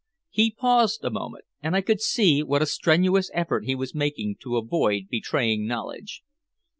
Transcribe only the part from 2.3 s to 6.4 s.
what a strenuous effort he was making to avoid betraying knowledge.